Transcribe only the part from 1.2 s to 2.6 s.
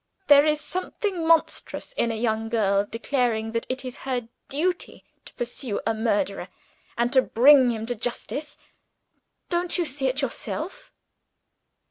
monstrous, in a young